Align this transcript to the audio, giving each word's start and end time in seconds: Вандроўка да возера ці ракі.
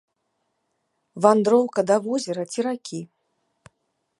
Вандроўка 1.25 1.79
да 1.91 1.95
возера 2.07 2.43
ці 2.55 2.59
ракі. 2.69 3.01